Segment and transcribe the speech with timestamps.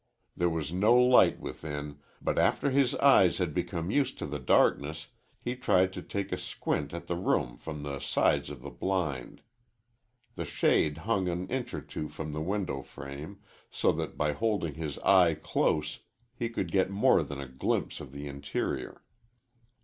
[0.35, 5.09] There was no light within, but after his eyes had become used to the darkness
[5.39, 9.43] he tried to take a squint at the room from the sides of the blind.
[10.33, 14.73] The shade hung an inch or two from the window frame, so that by holding
[14.73, 15.99] his eye close
[16.35, 19.03] he could get more than a glimpse of the interior.